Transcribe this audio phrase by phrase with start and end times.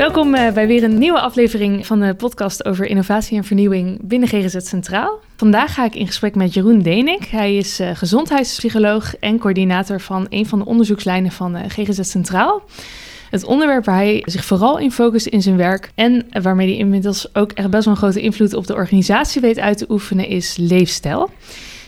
[0.00, 4.28] Welkom eh, bij weer een nieuwe aflevering van de podcast over innovatie en vernieuwing binnen
[4.28, 5.18] GGZ Centraal.
[5.36, 7.24] Vandaag ga ik in gesprek met Jeroen Denik.
[7.24, 12.62] Hij is uh, gezondheidspsycholoog en coördinator van een van de onderzoekslijnen van uh, GGZ Centraal.
[13.30, 17.34] Het onderwerp waar hij zich vooral in focust in zijn werk en waarmee hij inmiddels
[17.34, 20.56] ook echt best wel een grote invloed op de organisatie weet uit te oefenen is
[20.56, 21.30] leefstijl.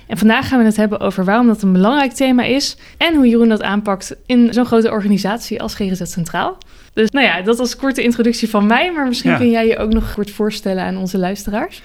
[0.07, 3.29] En vandaag gaan we het hebben over waarom dat een belangrijk thema is en hoe
[3.29, 6.59] Jeroen dat aanpakt in zo'n grote organisatie als GGZ Centraal.
[6.93, 9.79] Dus nou ja, dat was een korte introductie van mij, maar misschien kun jij je
[9.79, 11.83] ook nog kort voorstellen aan onze luisteraars.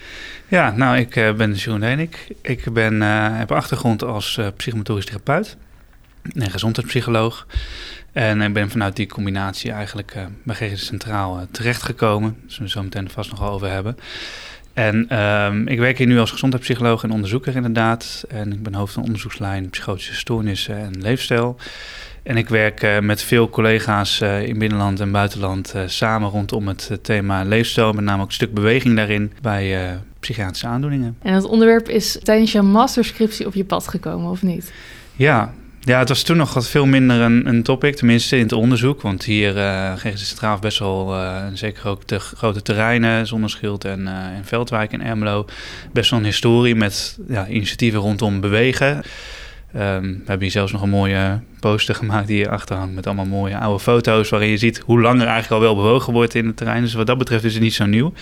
[0.47, 2.27] Ja, nou, ik uh, ben Jeroen Denik.
[2.41, 5.57] Ik ben, uh, heb achtergrond als uh, psychomotorisch therapeut
[6.33, 7.47] en gezondheidspsycholoog.
[8.11, 12.37] En ik ben vanuit die combinatie eigenlijk bij GGZ Centraal terechtgekomen.
[12.41, 13.97] Daar zullen we zo meteen vast nog over hebben.
[14.77, 18.25] En um, ik werk hier nu als gezondheidspsycholoog en onderzoeker inderdaad.
[18.29, 21.55] En ik ben hoofd van onderzoekslijn psychotische stoornissen en leefstijl.
[22.23, 26.67] En ik werk uh, met veel collega's uh, in binnenland en buitenland uh, samen rondom
[26.67, 27.93] het thema leefstijl.
[27.93, 31.17] Met name ook een stuk beweging daarin bij psychiatrische aandoeningen.
[31.21, 34.73] En het onderwerp is tijdens jouw masterscriptie op je pad gekomen, of niet?
[35.15, 35.53] Ja,
[35.87, 39.01] ja, het was toen nog wat veel minder een, een topic, tenminste in het onderzoek.
[39.01, 43.99] Want hier uh, GGZ Straaf best wel, uh, zeker ook de grote terreinen, Zonneschild en,
[44.01, 45.45] uh, en Veldwijk en Ermelo,
[45.93, 48.95] best wel een historie met ja, initiatieven rondom bewegen.
[49.75, 53.05] Um, we hebben hier zelfs nog een mooie poster gemaakt die hier achter hangt met
[53.05, 56.35] allemaal mooie oude foto's waarin je ziet hoe lang er eigenlijk al wel bewogen wordt
[56.35, 56.81] in het terrein.
[56.81, 58.13] Dus wat dat betreft is het niet zo nieuw.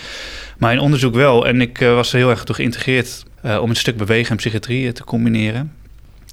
[0.58, 1.46] Maar in onderzoek wel.
[1.46, 5.04] En ik was er heel erg toe geïntegreerd om een stuk bewegen en psychiatrie te
[5.04, 5.72] combineren.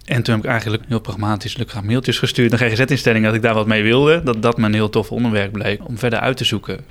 [0.05, 3.53] En toen heb ik eigenlijk heel pragmatisch graag mailtjes gestuurd naar GGZ-instellingen dat ik daar
[3.53, 4.23] wat mee wilde.
[4.23, 6.85] Dat dat een heel tof onderwerp bleek om verder uit te zoeken.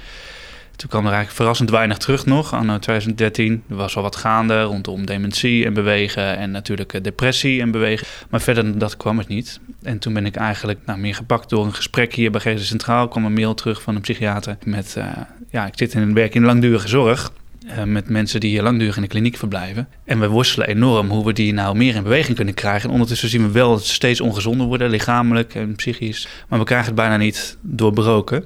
[0.77, 3.62] Toen kwam er eigenlijk verrassend weinig terug nog, anno 2013.
[3.69, 8.06] Er was al wat gaande rondom dementie en bewegen en natuurlijk depressie en bewegen.
[8.31, 9.61] Maar verder dan dat kwam het niet.
[9.83, 13.09] En toen ben ik eigenlijk nou, meer gepakt door een gesprek hier bij GGZ Centraal.
[13.09, 15.06] kwam een mail terug van een psychiater met, uh,
[15.50, 17.33] ja, ik zit in een werk in langdurige zorg.
[17.67, 19.89] Uh, met mensen die langdurig in de kliniek verblijven.
[20.05, 22.89] En we worstelen enorm hoe we die nou meer in beweging kunnen krijgen.
[22.89, 26.28] En ondertussen zien we wel dat ze steeds ongezonder worden, lichamelijk en psychisch.
[26.49, 28.45] Maar we krijgen het bijna niet doorbroken.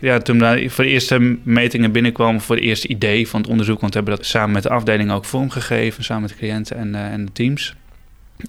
[0.00, 3.92] Ja, toen voor de eerste metingen binnenkwam, voor het eerste idee van het onderzoek, want
[3.92, 7.12] we hebben dat samen met de afdeling ook vormgegeven, samen met de cliënten en, uh,
[7.12, 7.74] en de teams.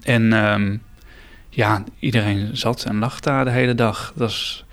[0.04, 0.82] En um,
[1.50, 4.14] ja, iedereen zat en lag daar de hele dag.
[4.16, 4.66] Dat is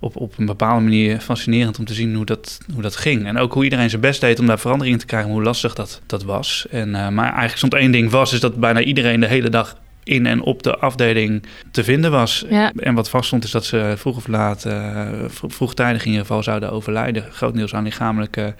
[0.00, 3.26] op, op een bepaalde manier fascinerend om te zien hoe dat, hoe dat ging.
[3.26, 5.74] En ook hoe iedereen zijn best deed om daar verandering in te krijgen, hoe lastig
[5.74, 6.66] dat, dat was.
[6.70, 9.76] En, uh, maar eigenlijk stond één ding vast, is dat bijna iedereen de hele dag
[10.02, 12.44] in en op de afdeling te vinden was.
[12.48, 12.72] Ja.
[12.76, 16.72] En wat vaststond is dat ze vroeg of laat, uh, vroegtijdig in ieder geval, zouden
[16.72, 17.32] overlijden.
[17.32, 18.54] Grotendeels aan lichamelijke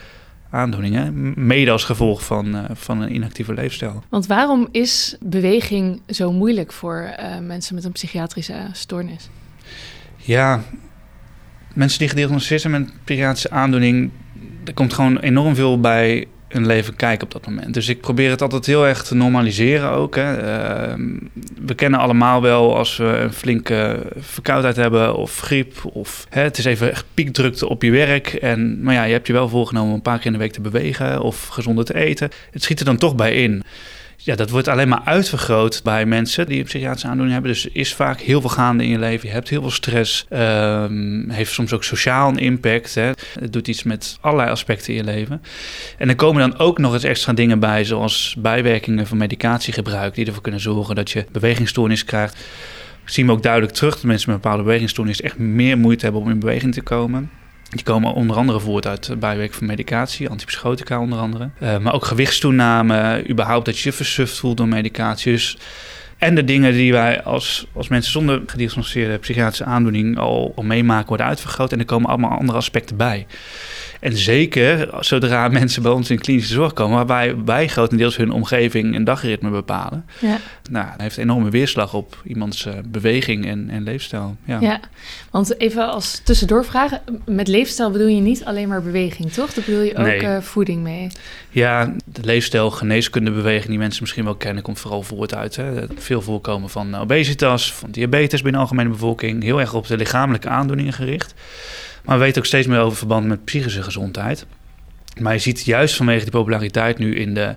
[0.51, 1.33] aandoeningen.
[1.47, 4.03] Mede als gevolg van, uh, van een inactieve leefstijl.
[4.09, 9.29] Want waarom is beweging zo moeilijk voor mensen met een psychiatrische stoornis?
[10.17, 10.63] Ja,
[11.75, 14.11] mensen die gediagnosticeerd zijn met psychiatrische aandoening,
[14.65, 17.75] er komt gewoon enorm veel bij hun leven kijken op dat moment.
[17.75, 20.17] Dus ik probeer het altijd heel erg te normaliseren ook.
[20.17, 20.37] Hè.
[20.37, 20.95] Uh,
[21.65, 25.85] we kennen allemaal wel als we een flinke verkoudheid hebben of griep.
[25.85, 28.27] Of hè, het is even echt piekdrukte op je werk.
[28.33, 30.53] En, maar ja, je hebt je wel voorgenomen om een paar keer in de week
[30.53, 32.31] te bewegen of gezonder te eten.
[32.51, 33.63] Het schiet er dan toch bij in
[34.25, 37.53] ja, dat wordt alleen maar uitvergroot bij mensen die een psychiatrische aandoening hebben.
[37.53, 39.29] Dus er is vaak heel veel gaande in je leven.
[39.29, 40.27] Je hebt heel veel stress.
[40.31, 42.95] Um, heeft soms ook sociaal een impact.
[42.95, 43.11] Hè.
[43.41, 45.43] Het doet iets met allerlei aspecten in je leven.
[45.99, 50.27] En er komen dan ook nog eens extra dingen bij, zoals bijwerkingen van medicatiegebruik, die
[50.27, 52.45] ervoor kunnen zorgen dat je bewegingsstoornis krijgt.
[53.05, 56.23] zien we ook duidelijk terug dat mensen met een bepaalde bewegingsstoornis echt meer moeite hebben
[56.23, 57.31] om in beweging te komen.
[57.75, 61.51] Die komen onder andere voort uit bijwerking van medicatie, antipsychotica onder andere.
[61.63, 65.33] Uh, maar ook gewichtstoename, überhaupt dat je je versuft voelt door medicatie.
[65.33, 65.59] Dus,
[66.19, 71.09] en de dingen die wij als, als mensen zonder gediagnosticeerde psychiatrische aandoening al, al meemaken
[71.09, 71.73] worden uitvergroot.
[71.73, 73.27] En er komen allemaal andere aspecten bij.
[74.05, 78.95] En zeker zodra mensen bij ons in klinische zorg komen, waarbij wij grotendeels hun omgeving
[78.95, 80.05] en dagritme bepalen.
[80.21, 80.39] Ja.
[80.71, 84.37] Nou, dat heeft een enorme weerslag op iemands uh, beweging en, en leefstijl.
[84.45, 84.61] Ja.
[84.61, 84.81] ja,
[85.31, 89.55] want even als tussendoor vragen, met leefstijl bedoel je niet alleen maar beweging, toch?
[89.55, 90.23] Daar bedoel je ook nee.
[90.23, 91.09] uh, voeding mee?
[91.51, 95.57] Ja, de leefstijl, geneeskunde, beweging die mensen misschien wel kennen, komt vooral voort uit.
[95.57, 95.87] Hè.
[95.97, 100.49] Veel voorkomen van obesitas, van diabetes binnen de algemene bevolking, heel erg op de lichamelijke
[100.49, 101.35] aandoeningen gericht.
[102.05, 104.47] Maar we weten ook steeds meer over verband met psychische gezondheid.
[105.21, 107.55] Maar je ziet juist vanwege die populariteit nu in de,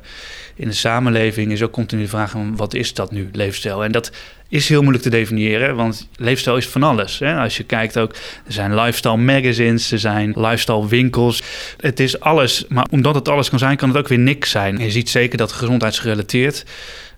[0.56, 1.52] in de samenleving...
[1.52, 3.84] is ook continu de vraag, wat is dat nu, leefstijl?
[3.84, 4.12] En dat
[4.50, 7.20] is heel moeilijk te definiëren, want leefstijl is van alles.
[7.20, 7.36] Hè?
[7.36, 8.12] Als je kijkt ook,
[8.46, 11.42] er zijn lifestyle magazines, er zijn lifestyle winkels.
[11.78, 14.78] Het is alles, maar omdat het alles kan zijn, kan het ook weer niks zijn.
[14.78, 16.66] je ziet zeker dat gezondheidsgerelateerd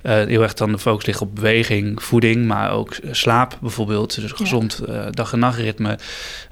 [0.02, 4.22] heel erg dan de focus ligt op beweging, voeding, maar ook slaap bijvoorbeeld.
[4.22, 5.98] Dus gezond uh, dag- en nachtritme,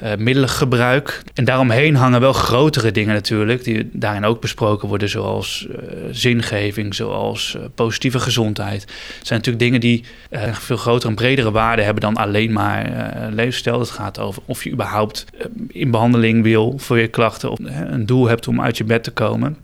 [0.03, 1.21] uh, middelengebruik.
[1.33, 5.67] En daaromheen hangen wel grotere dingen natuurlijk, die daarin ook besproken worden, zoals
[6.11, 8.81] zingeving, zoals positieve gezondheid.
[8.81, 10.03] Het zijn natuurlijk dingen die
[10.51, 12.91] veel grotere en bredere waarde hebben dan alleen maar
[13.31, 13.79] leefstijl.
[13.79, 15.25] Het gaat over of je überhaupt
[15.67, 19.11] in behandeling wil voor je klachten, of een doel hebt om uit je bed te
[19.11, 19.57] komen.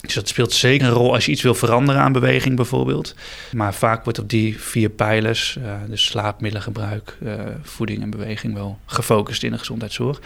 [0.00, 3.14] Dus dat speelt zeker een rol als je iets wil veranderen aan beweging bijvoorbeeld.
[3.52, 8.78] Maar vaak wordt op die vier pijlers, uh, dus slaapmiddelengebruik, uh, voeding en beweging, wel
[8.86, 10.20] gefocust in de gezondheidszorg.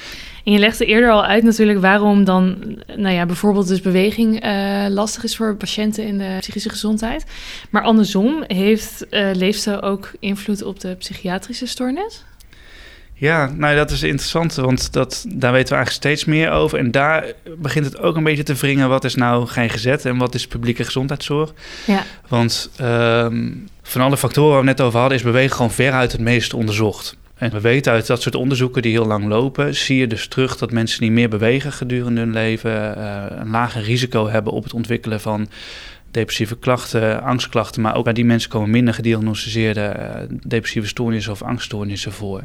[0.45, 2.59] En je legde eerder al uit natuurlijk waarom dan,
[2.97, 7.25] nou ja, bijvoorbeeld dus beweging uh, lastig is voor patiënten in de psychische gezondheid.
[7.71, 12.25] Maar andersom, heeft leefstijl ook invloed op de psychiatrische stoornis?
[13.23, 16.79] Ja, nou dat is interessant, want dat, daar weten we eigenlijk steeds meer over.
[16.79, 17.25] En daar
[17.59, 20.47] begint het ook een beetje te wringen, wat is nou geen gezet en wat is
[20.47, 21.53] publieke gezondheidszorg?
[21.87, 22.03] Ja.
[22.29, 26.21] Want um, van alle factoren waar we net over hadden, is bewegen gewoon veruit het
[26.21, 27.17] meest onderzocht.
[27.35, 30.57] En we weten uit dat soort onderzoeken die heel lang lopen, zie je dus terug
[30.57, 34.75] dat mensen die meer bewegen gedurende hun leven, uh, een lager risico hebben op het
[34.75, 35.49] ontwikkelen van
[36.11, 41.43] depressieve klachten, angstklachten, maar ook bij die mensen komen minder gediagnosticeerde uh, depressieve stoornissen of
[41.43, 42.45] angststoornissen voor.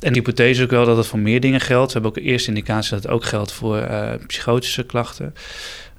[0.00, 1.92] En de hypothese is ook wel dat het voor meer dingen geldt.
[1.92, 5.34] We hebben ook eerste indicatie dat het ook geldt voor uh, psychotische klachten.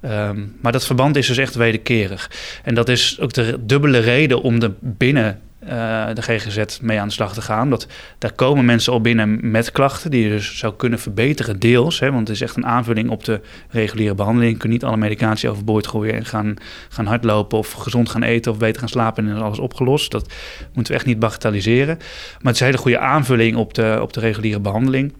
[0.04, 2.30] Um, maar dat verband is dus echt wederkerig.
[2.64, 7.06] En dat is ook de dubbele reden om er binnen uh, de GGZ mee aan
[7.06, 7.70] de slag te gaan.
[7.70, 7.86] Dat,
[8.18, 12.00] daar komen mensen al binnen met klachten die je dus zou kunnen verbeteren, deels.
[12.00, 13.40] Hè, want het is echt een aanvulling op de
[13.70, 14.52] reguliere behandeling.
[14.52, 16.54] Je kunt niet alle medicatie overboord gooien en gaan,
[16.88, 20.10] gaan hardlopen of gezond gaan eten of beter gaan slapen en dan is alles opgelost.
[20.10, 20.32] Dat
[20.72, 21.96] moeten we echt niet bagatelliseren.
[21.96, 25.12] Maar het is een hele goede aanvulling op de, op de reguliere behandeling.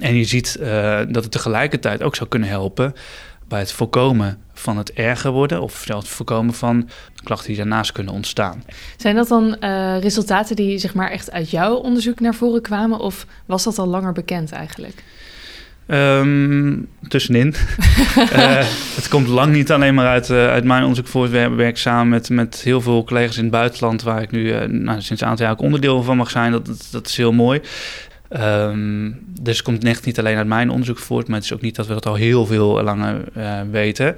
[0.00, 2.94] En je ziet uh, dat het tegelijkertijd ook zou kunnen helpen
[3.50, 6.88] bij het voorkomen van het erger worden of zelfs het voorkomen van
[7.24, 8.64] klachten die daarnaast kunnen ontstaan.
[8.96, 12.98] Zijn dat dan uh, resultaten die zeg maar echt uit jouw onderzoek naar voren kwamen
[12.98, 15.02] of was dat al langer bekend eigenlijk?
[15.86, 17.54] Um, tussenin.
[18.16, 18.56] uh,
[18.98, 21.30] het komt lang niet alleen maar uit, uh, uit mijn onderzoek voor.
[21.30, 24.64] We werken samen met, met heel veel collega's in het buitenland, waar ik nu uh,
[24.64, 26.52] nou, sinds een aantal jaar ook onderdeel van mag zijn.
[26.52, 27.60] Dat, dat, dat is heel mooi.
[28.38, 31.60] Um, dus het komt echt niet alleen uit mijn onderzoek voort, maar het is ook
[31.60, 34.16] niet dat we dat al heel veel langer uh, weten.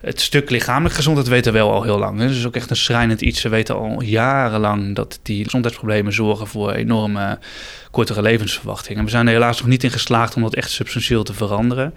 [0.00, 2.18] Het stuk lichamelijk gezondheid weten we wel al heel lang.
[2.18, 2.26] Hè.
[2.26, 3.40] Dus is ook echt een schrijnend iets.
[3.40, 7.38] Ze weten al jarenlang dat die gezondheidsproblemen zorgen voor enorme
[7.90, 8.98] kortere levensverwachting.
[8.98, 11.94] En we zijn er helaas nog niet in geslaagd om dat echt substantieel te veranderen.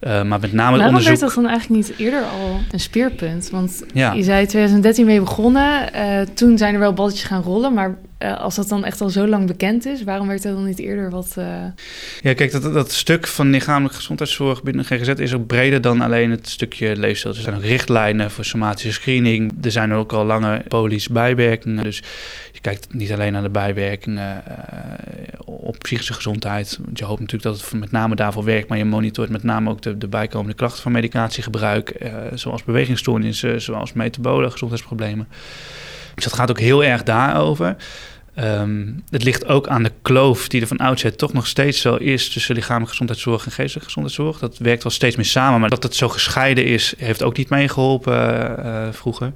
[0.00, 1.08] Uh, maar met name Waarom onderzoek...
[1.08, 3.50] werd dat dan eigenlijk niet eerder al een speerpunt?
[3.50, 4.12] Want ja.
[4.12, 5.90] je zei 2013 mee begonnen.
[5.94, 7.74] Uh, toen zijn er wel balletjes gaan rollen.
[7.74, 10.04] Maar uh, als dat dan echt al zo lang bekend is...
[10.04, 11.34] waarom werd er dan niet eerder wat...
[12.20, 15.08] Ja, kijk, dat, dat stuk van lichamelijke gezondheidszorg binnen GGZ...
[15.08, 17.34] is ook breder dan alleen het stukje leefstijl.
[17.34, 19.52] Er zijn ook richtlijnen voor somatische screening.
[19.62, 21.84] Er zijn ook al lange polies bijwerkingen.
[21.84, 22.02] Dus
[22.52, 24.42] je kijkt niet alleen naar de bijwerkingen
[25.44, 26.78] op psychische gezondheid.
[26.84, 28.68] Want je hoopt natuurlijk dat het met name daarvoor werkt...
[28.68, 31.94] maar je monitort met name ook de de, bijkomende klachten van medicatiegebruik,
[32.34, 35.28] zoals bewegingsstoornissen, zoals metabole gezondheidsproblemen.
[36.14, 37.76] Dus dat gaat ook heel erg daarover.
[38.40, 41.94] Um, het ligt ook aan de kloof die er van oudsher toch nog steeds zo
[41.94, 44.38] is tussen lichamelijke gezondheidszorg en geestelijke gezondheidszorg.
[44.38, 47.48] Dat werkt wel steeds meer samen, maar dat het zo gescheiden is, heeft ook niet
[47.48, 49.32] meegeholpen uh, vroeger.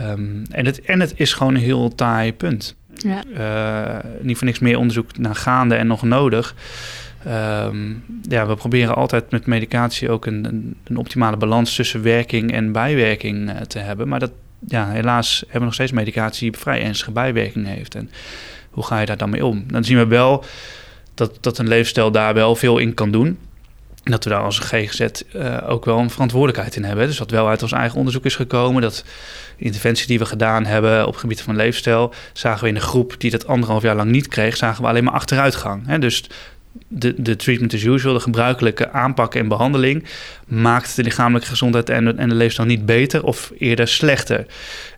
[0.00, 2.76] Um, en, het, en het is gewoon een heel taai punt.
[2.94, 3.22] Ja.
[3.38, 6.54] Uh, niet voor niks meer onderzoek naar gaande en nog nodig.
[7.26, 12.52] Um, ja, we proberen altijd met medicatie ook een, een, een optimale balans tussen werking
[12.52, 14.08] en bijwerking uh, te hebben.
[14.08, 14.32] Maar dat,
[14.66, 17.94] ja, helaas hebben we nog steeds medicatie die vrij ernstige bijwerkingen heeft.
[17.94, 18.10] En
[18.70, 19.64] hoe ga je daar dan mee om?
[19.66, 20.44] Dan zien we wel
[21.14, 23.38] dat, dat een leefstijl daar wel veel in kan doen.
[24.04, 25.00] En dat we daar als GGZ
[25.36, 27.06] uh, ook wel een verantwoordelijkheid in hebben.
[27.06, 29.04] Dus wat wel uit ons eigen onderzoek is gekomen, dat
[29.56, 33.14] de interventie die we gedaan hebben op gebied van leefstijl, zagen we in een groep
[33.18, 35.86] die dat anderhalf jaar lang niet kreeg, zagen we alleen maar achteruitgang.
[35.86, 35.98] Hè?
[35.98, 36.24] Dus
[36.88, 40.04] de, de treatment as usual, de gebruikelijke aanpak en behandeling,
[40.46, 44.46] maakt de lichamelijke gezondheid en, en de leefstijl niet beter of eerder slechter.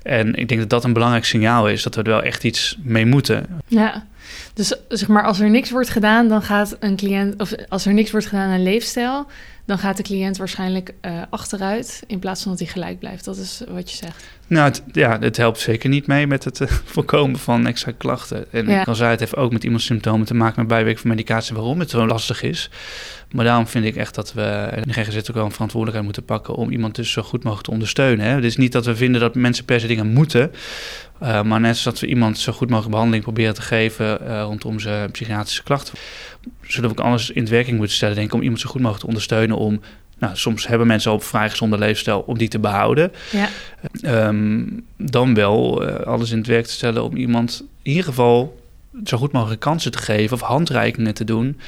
[0.02, 2.78] En ik denk dat dat een belangrijk signaal is, dat we er wel echt iets
[2.82, 3.46] mee moeten.
[3.66, 4.06] Ja,
[4.54, 7.92] dus zeg maar, als er niks wordt gedaan, dan gaat een cliënt, of als er
[7.92, 9.26] niks wordt gedaan aan leefstijl,
[9.64, 13.24] dan gaat de cliënt waarschijnlijk uh, achteruit in plaats van dat hij gelijk blijft.
[13.24, 14.24] Dat is wat je zegt.
[14.48, 18.52] Nou, het, ja, het helpt zeker niet mee met het uh, voorkomen van extra klachten.
[18.52, 18.80] En ja.
[18.80, 21.54] ik al zei, het heeft ook met iemands symptomen te maken met bijwerking van medicatie,
[21.54, 22.70] waarom het zo lastig is.
[23.30, 26.24] Maar daarom vind ik echt dat we in de GGZ ook wel een verantwoordelijkheid moeten
[26.24, 28.26] pakken om iemand dus zo goed mogelijk te ondersteunen.
[28.26, 28.34] Hè.
[28.34, 30.52] Het is niet dat we vinden dat mensen per se dingen moeten,
[31.22, 34.80] uh, maar net zoals we iemand zo goed mogelijk behandeling proberen te geven uh, rondom
[34.80, 35.94] zijn psychiatrische klachten,
[36.60, 39.00] zullen we ook alles in werking moeten stellen, denk ik, om iemand zo goed mogelijk
[39.00, 39.80] te ondersteunen om
[40.18, 43.12] nou, soms hebben mensen al een vrij gezonde leefstijl om die te behouden.
[43.30, 43.48] Ja.
[44.28, 48.60] Um, dan wel uh, alles in het werk te stellen om iemand in ieder geval
[49.04, 51.60] zo goed mogelijk kansen te geven of handreikingen te doen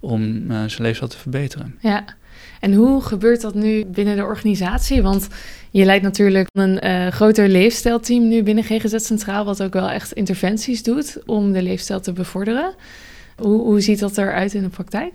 [0.00, 1.74] om uh, zijn leefstijl te verbeteren.
[1.80, 2.04] Ja,
[2.60, 5.02] en hoe gebeurt dat nu binnen de organisatie?
[5.02, 5.28] Want
[5.70, 10.12] je leidt natuurlijk een uh, groter leefstijlteam nu binnen GGZ Centraal, wat ook wel echt
[10.12, 12.74] interventies doet om de leefstijl te bevorderen.
[13.36, 15.12] Hoe, hoe ziet dat eruit in de praktijk?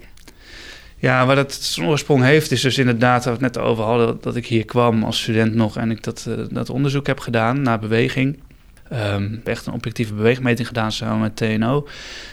[1.01, 4.17] Ja, waar dat zijn oorsprong heeft, is dus inderdaad, waar we het net over hadden,
[4.21, 7.61] dat ik hier kwam als student nog en ik dat, uh, dat onderzoek heb gedaan
[7.61, 8.39] naar beweging.
[8.93, 11.87] Um, echt een objectieve beweegmeting gedaan samen met TNO,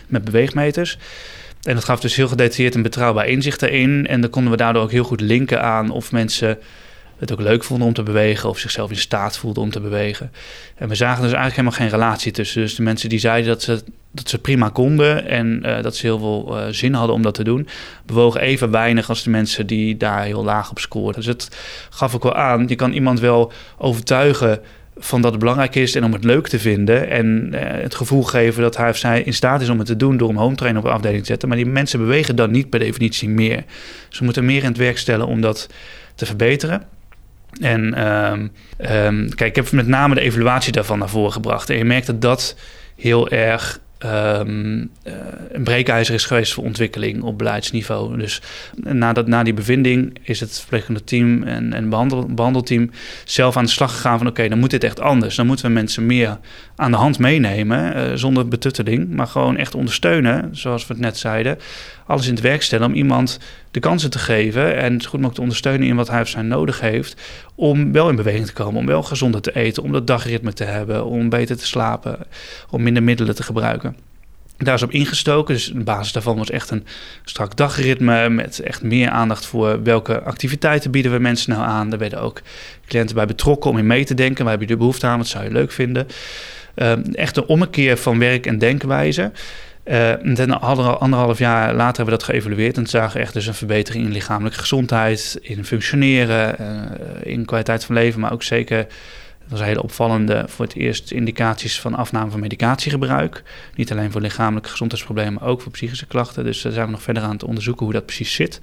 [0.06, 0.98] met beweegmeters.
[1.62, 4.06] En dat gaf dus heel gedetailleerd en betrouwbaar inzicht erin.
[4.06, 6.58] En dan konden we daardoor ook heel goed linken aan of mensen
[7.18, 10.32] het ook leuk vonden om te bewegen of zichzelf in staat voelden om te bewegen.
[10.74, 12.60] En we zagen dus eigenlijk helemaal geen relatie tussen.
[12.60, 16.06] Dus de mensen die zeiden dat ze, dat ze prima konden en uh, dat ze
[16.06, 17.68] heel veel uh, zin hadden om dat te doen,
[18.06, 21.14] bewogen even weinig als de mensen die daar heel laag op scoorden.
[21.14, 21.56] Dus het
[21.90, 24.60] gaf ook wel aan, je kan iemand wel overtuigen
[24.98, 27.08] van dat het belangrijk is en om het leuk te vinden.
[27.08, 29.96] En uh, het gevoel geven dat hij of zij in staat is om het te
[29.96, 31.48] doen door hem home trainer op de afdeling te zetten.
[31.48, 33.64] Maar die mensen bewegen dan niet per definitie meer.
[34.08, 35.68] Ze moeten meer in het werk stellen om dat
[36.14, 36.82] te verbeteren.
[37.60, 38.50] En um,
[38.90, 41.70] um, kijk, ik heb met name de evaluatie daarvan naar voren gebracht.
[41.70, 42.56] En je merkt dat dat
[42.96, 45.12] heel erg um, uh,
[45.52, 48.18] een breekijzer is geweest voor ontwikkeling op beleidsniveau.
[48.18, 48.42] Dus
[48.74, 52.90] na, dat, na die bevinding is het verpleegkundig team en, en behandel, behandelteam
[53.24, 55.36] zelf aan de slag gegaan van oké, dan moet dit echt anders.
[55.36, 56.38] Dan moeten we mensen meer
[56.76, 61.16] aan de hand meenemen, uh, zonder betutteling, maar gewoon echt ondersteunen, zoals we het net
[61.16, 61.58] zeiden.
[62.08, 63.38] Alles in het werk stellen om iemand
[63.70, 66.80] de kansen te geven en goed mogelijk te ondersteunen in wat hij of zij nodig
[66.80, 67.20] heeft.
[67.54, 70.64] Om wel in beweging te komen, om wel gezonder te eten, om dat dagritme te
[70.64, 72.18] hebben, om beter te slapen,
[72.70, 73.96] om minder middelen te gebruiken.
[74.56, 75.54] Daar is op ingestoken.
[75.54, 76.86] Dus de basis daarvan was echt een
[77.24, 81.90] strak dagritme met echt meer aandacht voor welke activiteiten bieden we mensen nou aan.
[81.90, 82.40] Daar werden ook
[82.86, 84.44] cliënten bij betrokken om in mee te denken.
[84.44, 85.18] Waar heb je de behoefte aan?
[85.18, 86.06] Wat zou je leuk vinden?
[86.76, 89.32] Uh, echt een ommekeer van werk en denkwijze.
[89.88, 93.54] Uh, en anderhalf jaar later hebben we dat geëvalueerd en zagen we echt dus een
[93.54, 99.48] verbetering in lichamelijke gezondheid, in functioneren, uh, in kwaliteit van leven, maar ook zeker, dat
[99.48, 103.42] was een hele opvallende, voor het eerst indicaties van afname van medicatiegebruik.
[103.74, 106.44] Niet alleen voor lichamelijke gezondheidsproblemen, maar ook voor psychische klachten.
[106.44, 108.60] Dus daar zijn we nog verder aan het onderzoeken hoe dat precies zit.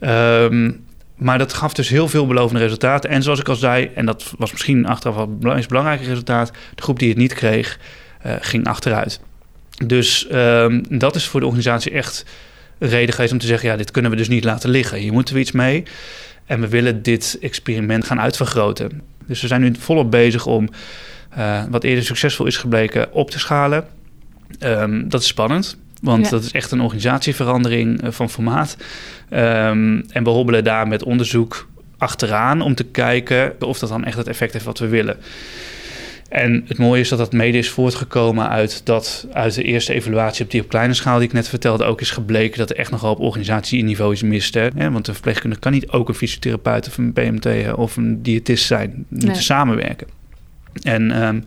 [0.00, 0.84] Um,
[1.14, 3.10] maar dat gaf dus heel veel belovende resultaten.
[3.10, 6.82] En zoals ik al zei, en dat was misschien achteraf wel het belangrijke resultaat, de
[6.82, 7.78] groep die het niet kreeg,
[8.26, 9.20] uh, ging achteruit.
[9.86, 12.24] Dus um, dat is voor de organisatie echt
[12.78, 14.98] een reden geweest om te zeggen: ja, dit kunnen we dus niet laten liggen.
[14.98, 15.82] Hier moeten we iets mee.
[16.46, 19.02] En we willen dit experiment gaan uitvergroten.
[19.26, 20.68] Dus we zijn nu volop bezig om
[21.38, 23.84] uh, wat eerder succesvol is gebleken op te schalen.
[24.60, 25.76] Um, dat is spannend.
[26.00, 26.30] Want ja.
[26.30, 28.76] dat is echt een organisatieverandering uh, van formaat.
[29.30, 34.16] Um, en we hobbelen daar met onderzoek achteraan om te kijken of dat dan echt
[34.16, 35.16] het effect heeft wat we willen.
[36.34, 40.44] En het mooie is dat dat mede is voortgekomen uit, dat, uit de eerste evaluatie
[40.44, 42.90] op die op kleine schaal die ik net vertelde ook is gebleken dat er echt
[42.90, 44.70] nogal op organisatieniveau is miste.
[44.76, 44.90] Hè?
[44.90, 48.90] Want een verpleegkundige kan niet ook een fysiotherapeut of een PMT of een diëtist zijn.
[48.90, 49.40] Die moeten nee.
[49.40, 50.06] samenwerken.
[50.82, 51.44] En um,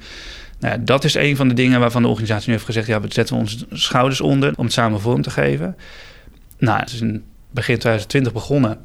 [0.59, 3.01] nou ja, dat is een van de dingen waarvan de organisatie nu heeft gezegd: ja,
[3.01, 5.75] we zetten onze schouders onder om het samen vorm te geven.
[6.57, 8.77] Nou, het is in begin 2020 begonnen.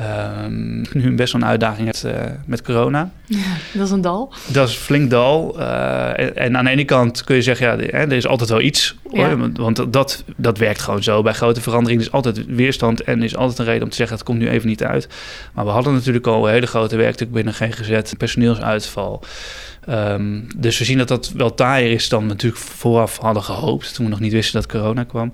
[0.00, 2.12] Um, nu best wel een uitdaging met, uh,
[2.46, 3.10] met corona.
[3.26, 4.32] Ja, dat is een dal.
[4.46, 5.60] Dat is flink dal.
[5.60, 8.60] Uh, en, en, aan de ene kant kun je zeggen, ja, er is altijd wel
[8.60, 8.96] iets.
[9.10, 9.28] Ja.
[9.28, 11.22] Hoor, want dat, dat werkt gewoon zo.
[11.22, 14.26] Bij grote veranderingen is altijd weerstand en is altijd een reden om te zeggen, het
[14.26, 15.08] komt nu even niet uit.
[15.54, 19.22] Maar we hadden natuurlijk al een hele grote werkdruk binnen GGZ, personeelsuitval.
[19.88, 23.94] Um, dus we zien dat dat wel taaier is dan natuurlijk vooraf hadden gehoopt.
[23.94, 25.32] Toen we nog niet wisten dat corona kwam.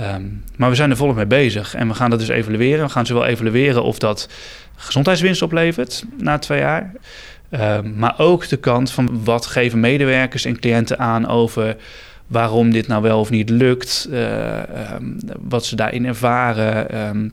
[0.00, 2.84] Um, maar we zijn er volop mee bezig en we gaan dat dus evalueren.
[2.84, 4.28] We gaan zowel evalueren of dat
[4.76, 6.92] gezondheidswinst oplevert na twee jaar.
[7.50, 11.76] Um, maar ook de kant van wat geven medewerkers en cliënten aan over
[12.26, 14.08] waarom dit nou wel of niet lukt.
[14.10, 14.58] Uh,
[14.94, 17.32] um, wat ze daarin ervaren.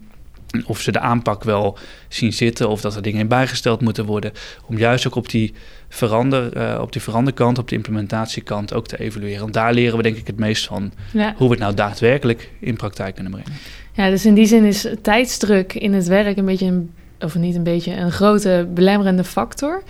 [0.65, 4.31] Of ze de aanpak wel zien zitten of dat er dingen in bijgesteld moeten worden.
[4.65, 5.53] Om juist ook op die
[5.89, 9.39] verander, uh, op die veranderkant, op de implementatiekant ook te evalueren.
[9.41, 11.33] Want daar leren we denk ik het meest van ja.
[11.37, 13.51] hoe we het nou daadwerkelijk in praktijk kunnen brengen.
[13.93, 17.55] Ja, dus in die zin is tijdsdruk in het werk een beetje, een, of niet
[17.55, 19.83] een beetje, een grote belemmerende factor.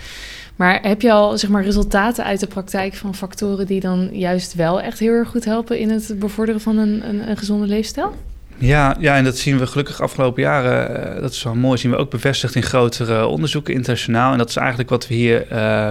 [0.56, 4.54] Maar heb je al zeg maar, resultaten uit de praktijk van factoren die dan juist
[4.54, 8.14] wel echt heel erg goed helpen in het bevorderen van een, een, een gezonde leefstijl?
[8.58, 11.92] Ja, ja, en dat zien we gelukkig afgelopen jaren, uh, dat is wel mooi, zien
[11.92, 14.32] we ook bevestigd in grotere onderzoeken internationaal.
[14.32, 15.88] En dat is eigenlijk wat we hier uh,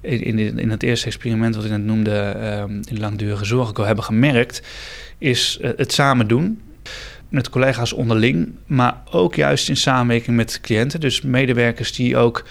[0.00, 3.84] in, in, het eerste experiment wat ik net noemde, uh, in langdurige zorg ook al
[3.84, 4.62] hebben gemerkt,
[5.18, 6.60] is het samen doen
[7.28, 11.00] met collega's onderling, maar ook juist in samenwerking met cliënten.
[11.00, 12.44] Dus medewerkers die ook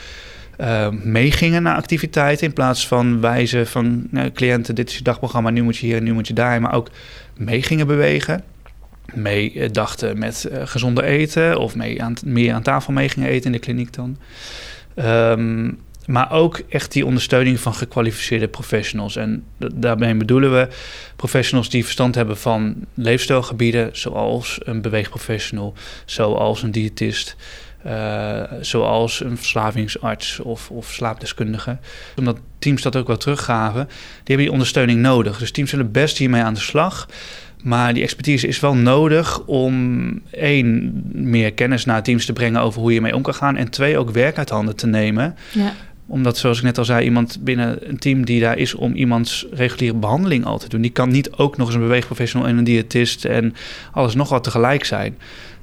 [1.04, 5.62] meegingen naar activiteiten in plaats van wijzen van nou, cliënten, dit is je dagprogramma, nu
[5.62, 6.90] moet je hier en nu moet je daar, maar ook
[7.38, 8.44] meegingen bewegen.
[9.14, 13.46] Mee dachten met uh, gezonder eten of mee aan, meer aan tafel mee gingen eten
[13.46, 14.18] in de kliniek dan.
[14.96, 19.16] Um, maar ook echt die ondersteuning van gekwalificeerde professionals.
[19.16, 19.44] En
[19.74, 20.68] daarmee bedoelen we
[21.16, 25.74] professionals die verstand hebben van leefstijlgebieden, zoals een beweegprofessional,
[26.06, 27.36] zoals een diëtist.
[27.86, 31.78] Uh, zoals een verslavingsarts of, of slaapdeskundige.
[32.16, 35.38] Omdat teams dat ook wel teruggaven, die hebben die ondersteuning nodig.
[35.38, 37.08] Dus teams zullen best hiermee aan de slag.
[37.64, 42.82] Maar die expertise is wel nodig om één, meer kennis naar teams te brengen over
[42.82, 43.56] hoe je mee om kan gaan.
[43.56, 45.36] En twee, ook werk uit handen te nemen.
[45.52, 45.74] Ja
[46.12, 49.46] omdat, zoals ik net al zei, iemand binnen een team die daar is om iemands
[49.52, 52.64] reguliere behandeling al te doen, die kan niet ook nog eens een beweegprofessional en een
[52.64, 53.54] diëtist en
[53.92, 55.18] alles nog wat tegelijk zijn.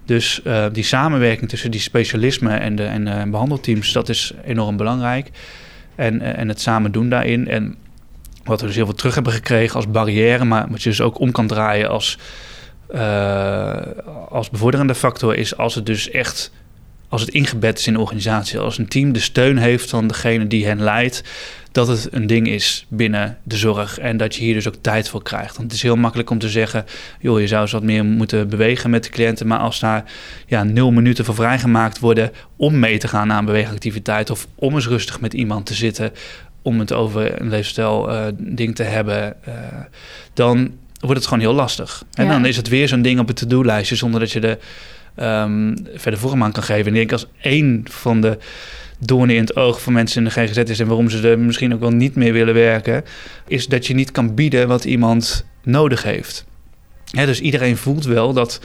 [0.05, 4.77] Dus uh, die samenwerking tussen die specialismen en de, en de behandelteams, dat is enorm
[4.77, 5.31] belangrijk.
[5.95, 7.49] En, uh, en het samen doen daarin.
[7.49, 7.77] En
[8.49, 11.19] wat we dus heel veel terug hebben gekregen als barrière, maar wat je dus ook
[11.19, 12.19] om kan draaien als,
[12.95, 13.77] uh,
[14.29, 16.51] als bevorderende factor, is als het dus echt
[17.09, 20.47] als het ingebed is in de organisatie, als een team de steun heeft van degene
[20.47, 21.23] die hen leidt,
[21.73, 25.09] dat het een ding is binnen de zorg en dat je hier dus ook tijd
[25.09, 25.57] voor krijgt.
[25.57, 26.85] Want het is heel makkelijk om te zeggen,
[27.21, 30.05] joh, je zou eens wat meer moeten bewegen met de cliënten, maar als daar
[30.47, 34.89] ja, nul minuten voor vrijgemaakt worden om mee te gaan aan beweegactiviteit of om eens
[34.89, 36.13] rustig met iemand te zitten
[36.63, 39.55] om het over een leefstijl uh, ding te hebben, uh,
[40.33, 42.05] dan wordt het gewoon heel lastig.
[42.13, 42.31] En ja.
[42.31, 44.59] dan is het weer zo'n ding op het to-do-lijstje zonder dat je de
[45.17, 46.87] um, verder vorm aan kan geven.
[46.87, 48.39] En ik denk als één van de
[48.99, 50.81] doornen in het oog van mensen in de GGZ is...
[50.81, 53.05] en waarom ze er misschien ook wel niet meer willen werken...
[53.47, 56.45] is dat je niet kan bieden wat iemand nodig heeft.
[57.11, 58.61] dus iedereen voelt wel dat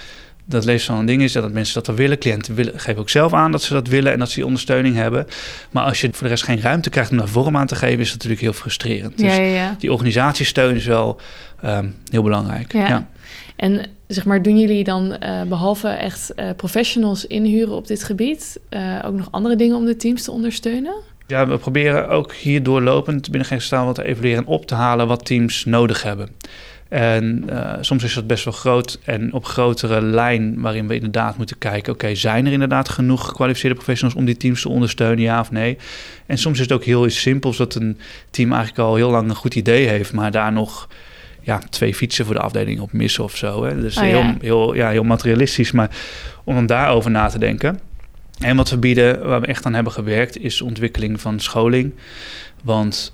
[0.45, 2.17] dat leefstijl een ding is, dat mensen dat wel willen.
[2.17, 4.95] Cliënten willen, geven ook zelf aan dat ze dat willen en dat ze die ondersteuning
[4.95, 5.27] hebben.
[5.71, 7.99] Maar als je voor de rest geen ruimte krijgt om daar vorm aan te geven,
[7.99, 9.19] is dat natuurlijk heel frustrerend.
[9.19, 9.75] Ja, dus ja, ja.
[9.79, 11.19] die organisatiesteun is wel
[11.65, 12.73] um, heel belangrijk.
[12.73, 13.08] Ja.
[13.56, 18.60] En zeg maar, doen jullie dan uh, behalve echt uh, professionals inhuren op dit gebied,
[18.69, 20.93] uh, ook nog andere dingen om de teams te ondersteunen?
[21.27, 24.75] Ja, we proberen ook hier doorlopend binnen geen staal wat te evalueren en op te
[24.75, 26.29] halen wat teams nodig hebben.
[26.93, 31.38] En uh, soms is dat best wel groot en op grotere lijn, waarin we inderdaad
[31.38, 35.23] moeten kijken: oké, okay, zijn er inderdaad genoeg gekwalificeerde professionals om die teams te ondersteunen,
[35.23, 35.77] ja of nee?
[36.25, 37.97] En soms is het ook heel simpels dat een
[38.29, 40.88] team eigenlijk al heel lang een goed idee heeft, maar daar nog
[41.41, 43.63] ja, twee fietsen voor de afdeling op missen of zo.
[43.63, 43.82] Hè?
[43.82, 44.36] Dus Oh, heel, ja.
[44.41, 45.89] heel, ja, heel materialistisch, maar
[46.43, 47.79] om dan daarover na te denken.
[48.39, 51.93] En wat we bieden, waar we echt aan hebben gewerkt, is ontwikkeling van scholing.
[52.63, 53.13] Want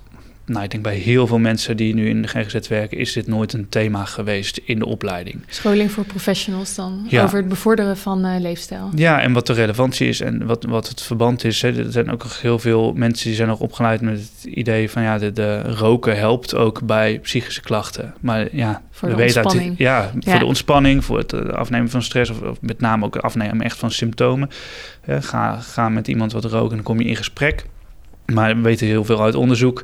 [0.50, 3.26] nou, ik denk bij heel veel mensen die nu in de GGZ werken, is dit
[3.26, 5.42] nooit een thema geweest in de opleiding.
[5.46, 7.22] Scholing voor professionals dan, Ja.
[7.24, 8.90] over het bevorderen van eh, leefstijl.
[8.94, 11.62] Ja, en wat de relevantie is en wat, wat het verband is.
[11.62, 11.84] Hè.
[11.84, 15.02] Er zijn ook nog heel veel mensen die zijn nog opgeleid met het idee van
[15.02, 18.14] ja, de, de roken helpt ook bij psychische klachten.
[18.20, 20.30] Maar ja, Voor we de weten dit- ja, Ja.
[20.30, 23.22] voor de ontspanning, voor het eh, afnemen van stress of, of met name ook het
[23.22, 24.48] afnemen echt van symptomen.
[25.06, 27.64] Ga, ga met iemand wat roken en dan kom je in gesprek.
[28.26, 29.82] Maar we weten heel veel uit onderzoek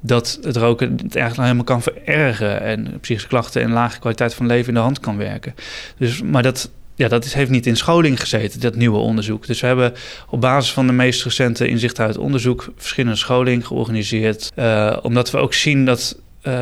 [0.00, 4.46] dat het roken het eigenlijk helemaal kan verergeren en psychische klachten en lage kwaliteit van
[4.46, 5.54] leven in de hand kan werken.
[5.98, 9.46] Dus, maar dat, ja, dat is, heeft niet in scholing gezeten, dat nieuwe onderzoek.
[9.46, 9.92] Dus we hebben
[10.28, 15.38] op basis van de meest recente inzichten uit onderzoek verschillende scholing georganiseerd, eh, omdat we
[15.38, 16.52] ook zien dat eh,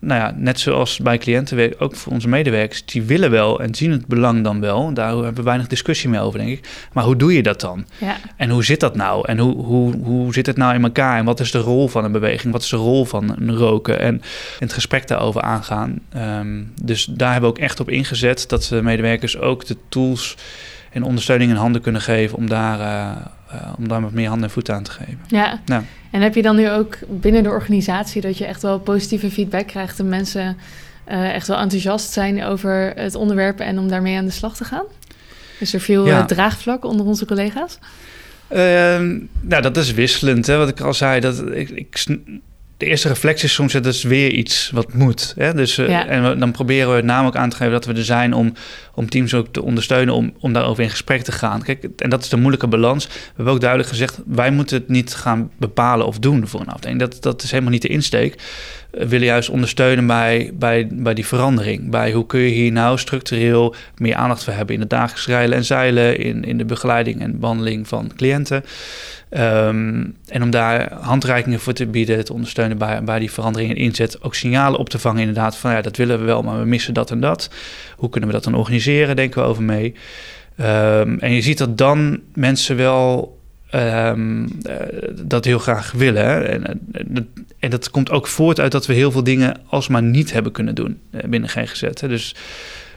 [0.00, 3.90] nou ja, net zoals bij cliënten, ook voor onze medewerkers, die willen wel en zien
[3.90, 4.94] het belang dan wel.
[4.94, 6.68] Daar hebben we weinig discussie mee over, denk ik.
[6.92, 7.86] Maar hoe doe je dat dan?
[7.98, 9.28] Ja, En hoe zit dat nou?
[9.28, 11.18] En hoe, hoe, hoe zit het nou in elkaar?
[11.18, 12.52] En wat is de rol van een beweging?
[12.52, 14.00] Wat is de rol van een roken?
[14.00, 14.22] En
[14.58, 15.98] het gesprek daarover aangaan.
[16.12, 20.36] Ehm, dus daar hebben we ook echt op ingezet dat de medewerkers ook de tools
[20.90, 24.46] en ondersteuning in handen kunnen geven om daar, eh, eh, om daar wat meer handen
[24.46, 25.18] en voeten aan te geven.
[25.28, 25.60] ja.
[25.66, 29.30] Nou, En heb je dan nu ook binnen de organisatie dat je echt wel positieve
[29.30, 30.56] feedback krijgt en mensen
[31.04, 34.64] eh, echt wel enthousiast zijn over het onderwerp en om daarmee aan de slag te
[34.64, 34.84] gaan?
[35.58, 36.18] Is er veel Ja.
[36.18, 37.78] eh, draagvlak onder onze collega's?
[38.48, 40.46] Ehm, nou, dat is wisselend.
[40.46, 40.56] Hè?
[40.56, 42.04] Wat ik al zei, dat ik, ik,
[42.80, 45.34] de eerste reflectie is soms, dat is weer iets wat moet.
[45.36, 45.54] Hè?
[45.54, 48.34] Dus, uh, En we, dan proberen we namelijk aan te geven dat we er zijn
[48.34, 48.52] om,
[48.94, 51.62] om teams ook te ondersteunen, om, om daarover in gesprek te gaan.
[51.62, 53.06] Kijk, en dat is de moeilijke balans.
[53.06, 56.68] We hebben ook duidelijk gezegd, wij moeten het niet gaan bepalen of doen voor een
[56.68, 57.00] afdeling.
[57.00, 58.34] Dat, dat is helemaal niet de insteek.
[58.90, 61.90] Willen juist ondersteunen bij, bij, bij die verandering.
[61.90, 65.56] Bij hoe kun je hier nou structureel meer aandacht voor hebben in het dagelijks rijden
[65.56, 68.64] en zeilen, in, in de begeleiding en behandeling van cliënten.
[69.28, 73.82] Ehm, en om daar handreikingen voor te bieden, te ondersteunen bij, bij die veranderingen en
[73.82, 74.22] inzet.
[74.22, 76.94] Ook signalen op te vangen, inderdaad, van ja, dat willen we wel, maar we missen
[76.94, 77.50] dat en dat.
[77.96, 79.94] Hoe kunnen we dat dan organiseren, denken we over mee.
[80.56, 83.38] Ehm, en je ziet dat dan mensen wel
[83.74, 84.48] um,
[85.24, 86.48] dat heel graag willen.
[86.48, 86.80] En,
[87.58, 90.74] en, dat komt ook voort uit dat we heel veel dingen alsmaar niet hebben kunnen
[90.74, 91.82] doen eh, binnen GGZ.
[92.00, 92.08] Hè?
[92.08, 92.34] Dus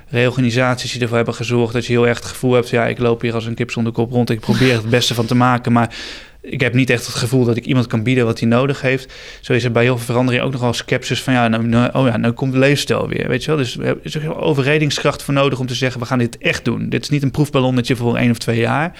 [0.08, 2.70] reorganisaties die ervoor hebben gezorgd dat je heel erg het gevoel hebt...
[2.70, 5.26] ja, ik loop hier als een kip zonder kop rond, ik probeer het beste van
[5.26, 5.72] te maken...
[5.72, 5.96] maar
[6.42, 9.14] ik heb niet echt het gevoel dat ik iemand kan bieden wat hij nodig heeft.
[9.42, 12.08] Zo is er bij heel veel verandering ook nogal sceptisch van ja, nou, nou, oh
[12.08, 13.58] ja, nou komt de leefstijl weer, weet je wel.
[13.58, 16.90] Dus er is overredingskracht voor nodig om te zeggen, we gaan dit echt doen.
[16.90, 18.92] Dit is niet een proefballonnetje voor één of twee jaar.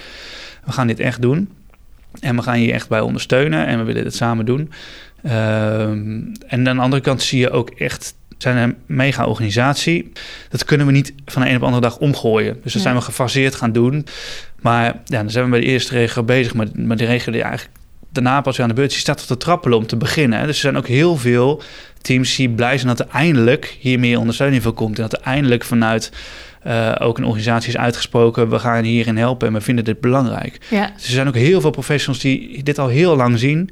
[0.64, 1.48] We gaan dit echt doen.
[2.20, 4.72] En we gaan je echt bij ondersteunen en we willen het samen doen.
[5.22, 10.12] Ehm, en aan de andere kant zie je ook echt zijn een mega organisatie.
[10.48, 12.60] Dat kunnen we niet van de een op de andere dag omgooien.
[12.62, 14.06] Dus dat zijn we gefaseerd gaan doen.
[14.60, 16.54] Maar ja, dan zijn we bij de eerste regio bezig.
[16.54, 17.78] Maar, maar de regio die eigenlijk
[18.12, 20.46] daarna pas weer aan de beurt, die staat te trappelen om te beginnen.
[20.46, 21.62] Dus er zijn ook heel veel
[22.02, 24.96] teams die blij zijn dat er eindelijk hier meer ondersteuning voor komt.
[24.96, 26.12] En dat er eindelijk vanuit
[26.66, 30.58] uh, ook een organisatie is uitgesproken, we gaan hierin helpen en we vinden dit belangrijk.
[30.70, 30.90] Ja.
[30.94, 33.70] Dus er zijn ook heel veel professionals die dit al heel lang zien.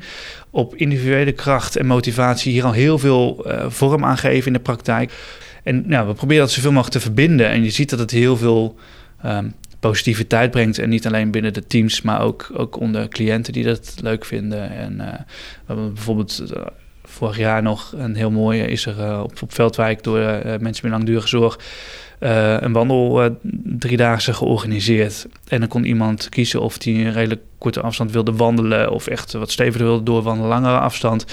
[0.50, 4.58] Op individuele kracht en motivatie hier al heel veel uh, vorm aan geven in de
[4.58, 5.12] praktijk.
[5.62, 7.48] En nou, we proberen dat zoveel mogelijk te verbinden.
[7.48, 8.76] En je ziet dat het heel veel
[9.26, 10.78] um, positiviteit brengt.
[10.78, 14.70] En niet alleen binnen de teams, maar ook, ook onder cliënten die dat leuk vinden.
[14.70, 16.42] En uh, we hebben bijvoorbeeld
[17.12, 20.20] vorig jaar nog een heel mooie is er op, op Veldwijk door
[20.60, 21.58] mensen met langdurige zorg
[22.22, 23.30] uh, een wandel uh,
[23.64, 25.26] driedaagse georganiseerd.
[25.48, 29.32] En dan kon iemand kiezen of hij een redelijk korte afstand wilde wandelen of echt
[29.32, 31.24] wat steviger wilde doorwandelen, langere afstand.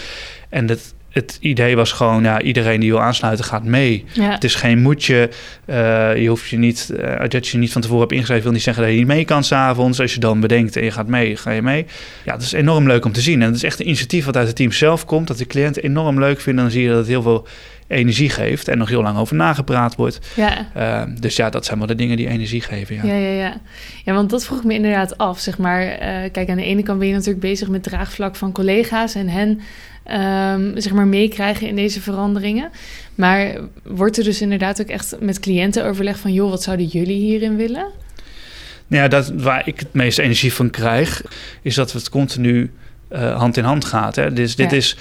[0.49, 4.05] En het, het idee was gewoon, ja, iedereen die wil aansluiten gaat mee.
[4.19, 5.29] Het is geen moedje.
[5.65, 5.75] Uh,
[6.21, 8.83] je hoeft je niet, uh, dat je niet van tevoren hebt ingeschreven, wil niet zeggen
[8.83, 9.99] dat je niet mee kan s'avonds.
[9.99, 11.85] Als je dan bedenkt en je gaat mee, ga je mee.
[12.25, 13.41] Ja, dat is enorm leuk om te zien.
[13.41, 15.83] En het is echt een initiatief wat uit het team zelf komt, dat de cliënten
[15.83, 16.63] enorm leuk vinden.
[16.63, 17.47] Dan zie je dat het heel veel
[17.89, 20.19] energie geeft en nog heel lang over nagepraat wordt.
[20.35, 20.67] Ja.
[20.77, 22.95] Uh, dus ja, dat zijn wel de dingen die energie geven.
[22.95, 23.03] Ja.
[23.03, 23.61] Ja, ja, ja.
[24.05, 25.39] ja want dat vroeg me inderdaad af.
[25.39, 25.97] Zeg maar, uh,
[26.31, 29.49] kijk, aan de ene kant ben je natuurlijk bezig met draagvlak van collega's en hen
[29.49, 32.69] um, zeg maar meekrijgen in deze veranderingen.
[33.15, 37.19] Maar wordt er dus inderdaad ook echt met cliënten overleg van, joh, wat zouden jullie
[37.19, 37.87] hierin willen?
[38.87, 41.23] Nou ja, dat, waar ik het meeste energie van krijg,
[41.61, 42.71] is dat het continu
[43.11, 44.15] uh, hand in hand gaat.
[44.15, 44.33] Hè?
[44.33, 44.97] Dus dit is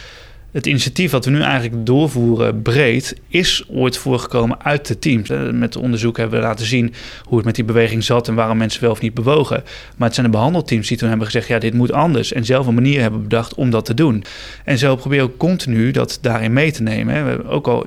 [0.53, 5.31] het initiatief wat we nu eigenlijk doorvoeren breed, is ooit voorgekomen uit de teams.
[5.53, 8.83] Met onderzoek hebben we laten zien hoe het met die beweging zat en waarom mensen
[8.83, 9.63] wel of niet bewogen.
[9.97, 12.33] Maar het zijn de behandelteams die toen hebben gezegd: ja, dit moet anders.
[12.33, 14.25] En zelf een manier hebben bedacht om dat te doen.
[14.65, 17.23] En zo proberen we continu dat daarin mee te nemen.
[17.23, 17.87] We hebben ook al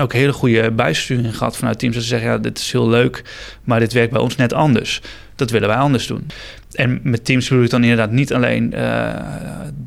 [0.00, 1.94] ook hele goede bijsturing gehad vanuit teams.
[1.94, 3.22] Dat ze zeggen, ja, dit is heel leuk,
[3.64, 5.00] maar dit werkt bij ons net anders.
[5.36, 6.26] Dat willen wij anders doen.
[6.72, 9.12] En met teams bedoel ik dan inderdaad niet alleen uh,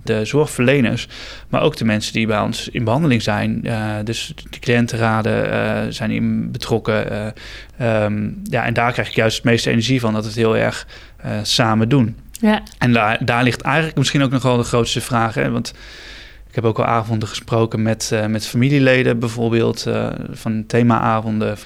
[0.03, 1.07] de zorgverleners,
[1.49, 3.61] maar ook de mensen die bij ons in behandeling zijn.
[3.63, 7.33] Uh, dus de cliëntenraden uh, zijn in betrokken.
[7.81, 10.57] Um, ja, en daar krijg ik juist het meeste energie van, dat we het heel
[10.57, 10.87] erg
[11.41, 12.15] samen doen.
[12.31, 12.61] Ja.
[12.77, 15.33] En daar, daar ligt eigenlijk misschien ook nog wel de grootste vraag.
[15.33, 15.51] Hè?
[15.51, 15.73] Want
[16.49, 19.85] ik heb ook al avonden gesproken met, met familieleden, bijvoorbeeld
[20.31, 21.57] van themaavonden.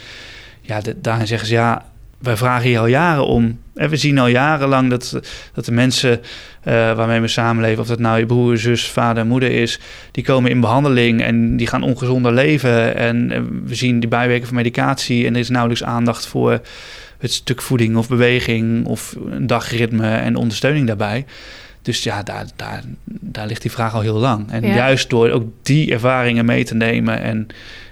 [0.62, 1.86] Ja, de, daarin zeggen ze ja
[2.22, 3.60] wij vragen hier al jaren om.
[3.76, 5.20] En we zien al jarenlang dat,
[5.54, 6.24] dat de mensen uh,
[6.74, 9.80] waarmee we samenleven, of dat nou je broer, zus, vader, moeder is,
[10.12, 12.96] die komen in behandeling en die gaan ongezonder leven.
[12.96, 16.62] En we zien die bijwerking van medicatie en er is nauwelijks aandacht voor
[17.18, 21.26] het stuk voeding of beweging of een dagritme en ondersteuning daarbij.
[21.82, 24.52] Dus ja, daar, daar, daar ligt die vraag al heel lang.
[24.52, 27.48] En juist door ook die ervaringen mee te nemen en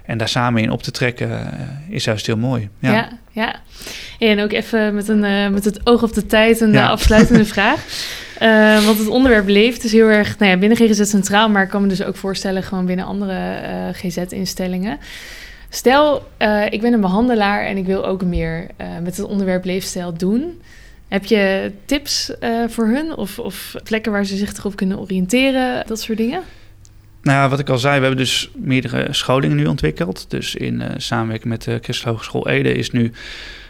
[0.09, 2.69] en daar samen in op te trekken uh, is juist heel mooi.
[2.79, 3.09] Ja, ja.
[3.31, 3.55] ja.
[4.19, 6.87] En ook even met, een, uh, met het oog op de tijd een ja.
[6.87, 7.85] afsluitende vraag.
[8.41, 11.69] Uh, want het onderwerp leeft dus heel erg nou ja, binnen GGZ Centraal, maar ik
[11.69, 13.59] kan me dus ook voorstellen gewoon binnen andere
[13.93, 14.97] GZ-instellingen.
[15.69, 16.27] Stel,
[16.69, 18.67] ik ben een behandelaar en ik wil ook meer
[19.01, 20.61] met het onderwerp leefstijl doen.
[21.07, 22.31] Heb je tips
[22.67, 26.41] voor hun of, of plekken waar ze zich erop kunnen oriënteren, dat soort dingen?
[27.21, 30.25] Nou wat ik al zei, we hebben dus meerdere scholingen nu ontwikkeld.
[30.29, 33.11] Dus in uh, samenwerking met de Christelijke Hogeschool Ede is nu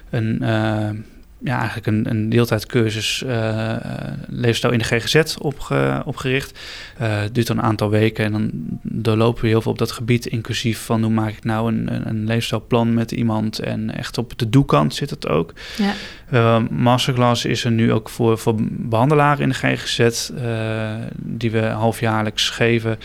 [0.10, 0.90] een, uh,
[1.44, 3.76] ja, eigenlijk een, een deeltijdcursus uh,
[4.28, 6.60] leefstijl in de GGZ opge, opgericht.
[7.32, 8.50] Duurt dan een aantal weken en dan
[8.82, 12.26] doorlopen we heel veel op dat gebied, inclusief van hoe maak ik nou een, een
[12.26, 15.54] leefstijlplan met iemand en echt op de doekant zit het ook.
[15.78, 15.94] Ja.
[16.34, 20.30] Uh, masterclass is er nu ook voor, voor behandelaren in de GGZ,
[21.16, 22.98] die we halfjaarlijks geven.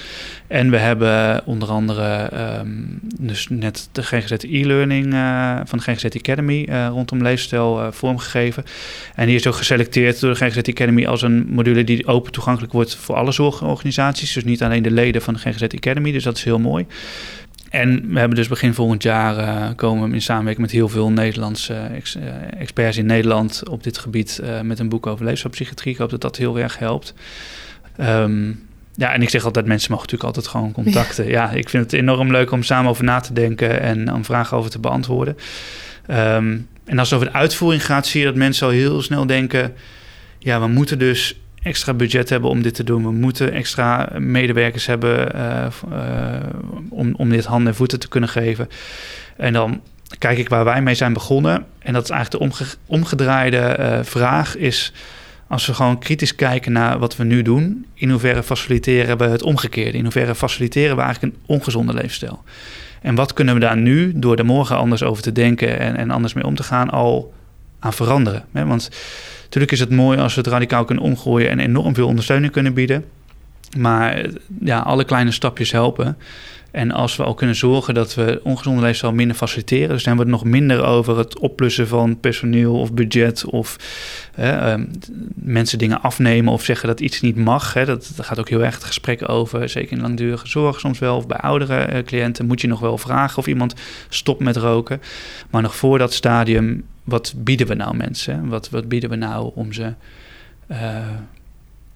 [0.54, 5.04] En we hebben onder andere um, dus net de GGZ e-learning
[5.68, 9.14] van de GGZ Academy rondom leefstijl vormgegeven gegeven.
[9.14, 12.72] En die is ook geselecteerd door de GGZ Academy als een module die open toegankelijk
[12.72, 14.32] wordt voor alle zorgorganisaties.
[14.32, 16.86] Dus niet alleen de leden van de GGZ Academy, dus dat is heel mooi.
[17.70, 22.16] En we hebben dus begin volgend jaar komen in samenwerking met heel veel Nederlandse ex,
[22.58, 25.92] experts in Nederland op dit gebied met een boek over leefstijlpsychiatrie.
[25.92, 27.14] Ik hoop dat dat heel erg helpt.
[28.00, 28.62] Um,
[28.96, 31.24] ja, en ik zeg altijd, mensen mogen natuurlijk altijd gewoon contacten.
[31.24, 31.30] Ja.
[31.30, 31.50] ja.
[31.50, 34.70] ik vind het enorm leuk om samen over na te denken en om vragen over
[34.70, 35.36] te beantwoorden.
[36.10, 39.26] Um, en als het over de uitvoering gaat, zie je dat mensen al heel snel
[39.26, 39.72] denken:
[40.38, 43.02] ja, we moeten dus extra budget hebben om dit te doen.
[43.02, 46.36] We moeten extra medewerkers hebben uh, uh,
[46.88, 48.68] om, om dit handen en voeten te kunnen geven.
[49.36, 49.80] En dan
[50.18, 51.64] kijk ik waar wij mee zijn begonnen.
[51.78, 54.92] En dat is eigenlijk de omge omgedraaide uh, vraag is...
[55.48, 57.86] als we gewoon kritisch kijken naar wat we nu doen...
[57.94, 59.98] in hoeverre faciliteren we het omgekeerde?
[59.98, 62.42] In hoeverre faciliteren we eigenlijk een ongezonde leefstijl?
[63.02, 66.10] En wat kunnen we daar nu, door er morgen anders over te denken en, en
[66.10, 67.34] anders mee om te gaan, al
[67.78, 68.44] aan veranderen?
[68.50, 68.90] Want
[69.42, 72.74] natuurlijk is het mooi als we het radicaal kunnen omgooien en enorm veel ondersteuning kunnen
[72.74, 73.04] bieden.
[73.76, 74.26] Maar
[74.60, 76.16] ja, alle kleine stapjes helpen.
[76.74, 80.32] En als we al kunnen zorgen dat we ongezonde leefstijl minder faciliteren, dus dan hebben
[80.32, 83.76] we het nog minder over het opplussen van personeel of budget of
[84.38, 84.74] uh,
[85.34, 87.74] mensen dingen afnemen of zeggen dat iets niet mag.
[87.74, 87.84] Hè.
[87.84, 91.26] Dat, gaat ook heel erg het gesprek over, zeker in langdurige zorg soms wel, of
[91.26, 93.74] bij oudere uh, cliënten moet je nog wel vragen of iemand
[94.08, 95.00] stopt met roken.
[95.50, 98.48] Maar nog voor dat stadium, wat bieden we nou mensen?
[98.48, 99.92] Wat, wat bieden we nou om ze
[100.70, 100.78] uh,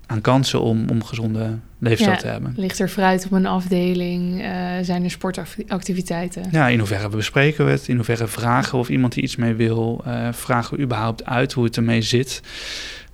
[0.08, 2.52] aan kansen om, om gezonde leefstijl te hebben.
[2.56, 4.42] Ligt er fruit op een afdeling?
[4.42, 4.48] Uh,
[4.82, 6.42] zijn er sportactiviteiten?
[6.50, 7.88] Ja, in hoeverre bespreken we het?
[7.88, 10.04] In hoeverre vragen we of iemand die iets mee wil?
[10.06, 12.42] Uh, vragen we überhaupt uit hoe het ermee zit?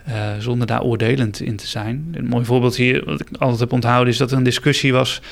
[0.09, 2.09] Uh, zonder daar oordelend in te zijn.
[2.13, 5.23] Een mooi voorbeeld hier, wat ik altijd heb onthouden, is dat er een discussie was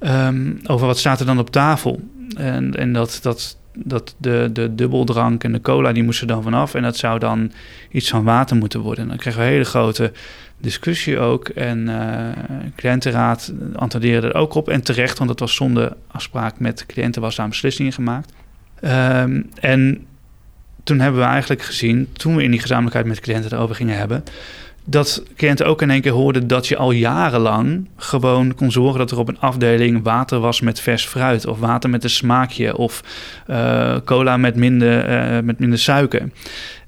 [0.00, 2.00] um, over wat staat er dan op tafel.
[2.36, 6.74] En, en dat, dat, dat de, de dubbeldrank en de cola, die moesten dan vanaf.
[6.74, 7.52] En dat zou dan
[7.90, 9.02] iets van water moeten worden.
[9.02, 10.12] En dan kregen we hele grote
[10.58, 11.48] discussie ook.
[11.48, 12.28] En uh,
[12.76, 14.68] cliëntenraad antwoordde er ook op.
[14.68, 18.32] En terecht, want dat was zonder afspraak met cliënten, was daar een beslissing gemaakt.
[18.84, 20.06] Um, en
[20.84, 24.24] toen hebben we eigenlijk gezien, toen we in die gezamenlijkheid met cliënten erover gingen hebben,
[24.90, 29.10] dat cliënten ook in één keer hoorden dat je al jarenlang gewoon kon zorgen dat
[29.10, 33.02] er op een afdeling water was met vers fruit, of water met een smaakje, of
[33.50, 36.28] uh, cola met minder, uh, met minder suiker.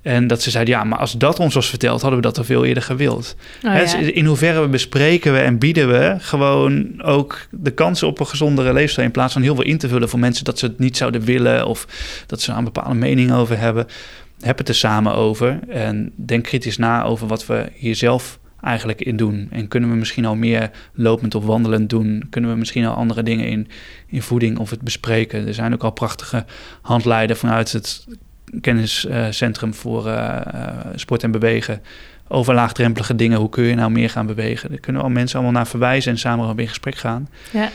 [0.03, 2.45] En dat ze zeiden, ja, maar als dat ons was verteld, hadden we dat al
[2.45, 3.37] veel eerder gewild.
[3.65, 3.97] Oh, ja.
[3.97, 9.07] In hoeverre bespreken we en bieden we gewoon ook de kansen op een gezondere leefstijl...
[9.07, 11.25] in plaats van heel veel in te vullen voor mensen dat ze het niet zouden
[11.25, 11.67] willen...
[11.67, 11.87] of
[12.27, 13.87] dat ze er een bepaalde mening over hebben.
[14.43, 19.01] Heb het er samen over en denk kritisch na over wat we hier zelf eigenlijk
[19.01, 19.49] in doen.
[19.51, 22.27] En kunnen we misschien al meer lopend of wandelend doen?
[22.31, 23.69] Kunnen we misschien al andere dingen in,
[24.07, 25.47] in voeding of het bespreken?
[25.47, 26.45] Er zijn ook al prachtige
[26.83, 28.07] handleiden vanuit het
[28.61, 30.41] kenniscentrum voor uh,
[30.95, 31.83] sport en bewegen.
[32.29, 34.71] Over laagdrempelige dingen, hoe kun je nou meer gaan bewegen?
[34.71, 37.29] Daar kunnen al mensen allemaal naar verwijzen en samen op in gesprek gaan.
[37.53, 37.71] Ja.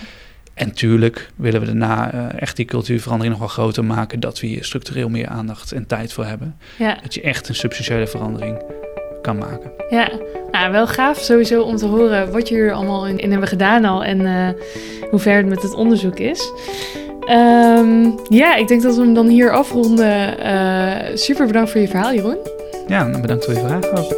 [0.58, 4.20] En tuurlijk willen we daarna uh, echt die cultuurverandering nog wel groter maken.
[4.20, 6.58] Dat we hier structureel meer aandacht en tijd voor hebben.
[6.78, 6.98] Ja.
[7.02, 8.62] Dat je echt een substantiële verandering
[9.22, 9.72] kan maken.
[9.90, 10.10] Ja,
[10.52, 13.86] nou, wel gaaf sowieso om te horen wat je hier allemaal in, in hebben gedaan
[13.86, 14.04] al.
[14.04, 14.50] En uh,
[15.10, 16.52] hoe ver het met het onderzoek is.
[17.30, 20.40] Um, ja, ik denk dat we hem dan hier afronden.
[20.46, 22.38] Uh, super bedankt voor je verhaal, Jeroen.
[22.88, 24.16] Ja, bedankt voor je vraag ook.